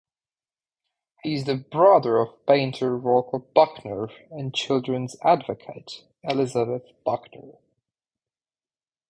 [1.21, 7.59] He is the brother of painter Walker Buckner and children's advocate Elizabeth Buckner.